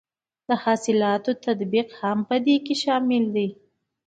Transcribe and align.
د 0.47 0.49
اصلاحاتو 0.73 1.31
تطبیق 1.45 1.87
هم 2.01 2.17
په 2.29 2.35
دې 2.45 2.55
کې 2.65 2.75
شامل 2.83 3.23
دی. 3.35 3.47